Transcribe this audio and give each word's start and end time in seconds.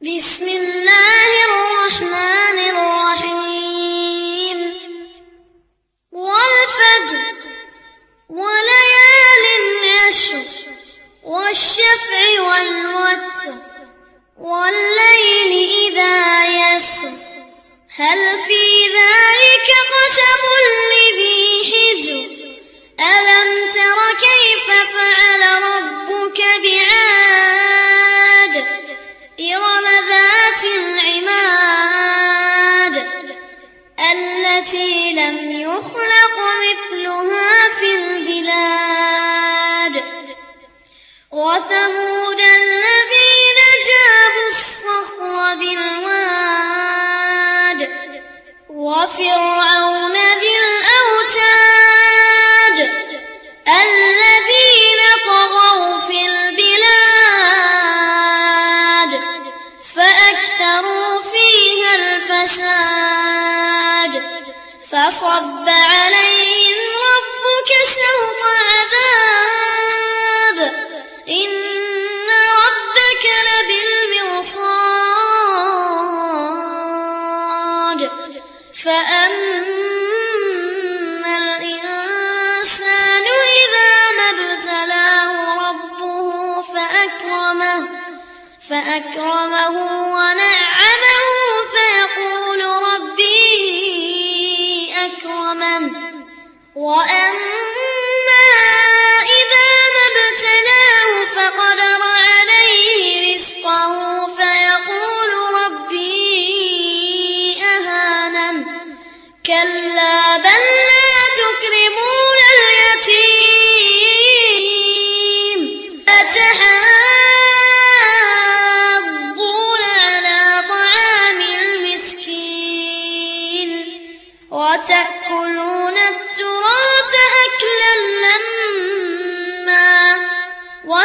بسم 0.00 0.44
الله 0.44 0.85
وثمود 41.56 42.40
الذين 42.40 43.58
جابوا 43.88 44.48
الصخر 44.50 45.36
بالواد 45.54 47.00
وفرعون 48.68 50.12
ذي 50.12 50.54
الأوتاد 50.68 51.96
الذين 53.68 55.00
طغوا 55.26 56.00
في 56.00 56.18
البلاد 56.26 56.92
فأكثروا 59.94 61.12
فيها 61.32 61.92
الفساد 62.16 63.32
فصب 64.90 65.66
عليهم 65.68 66.25
فأكرمه 88.68 89.68
ونعمه 90.14 91.26
فيقول 91.72 92.55